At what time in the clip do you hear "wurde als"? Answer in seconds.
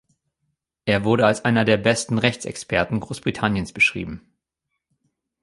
1.03-1.45